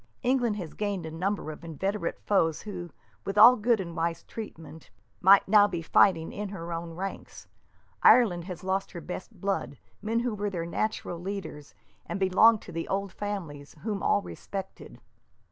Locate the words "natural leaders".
10.65-11.75